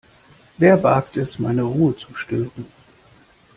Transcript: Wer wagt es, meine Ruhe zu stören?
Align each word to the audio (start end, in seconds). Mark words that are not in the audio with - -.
Wer 0.57 0.81
wagt 0.81 1.15
es, 1.17 1.37
meine 1.37 1.61
Ruhe 1.61 1.95
zu 1.95 2.15
stören? 2.15 2.65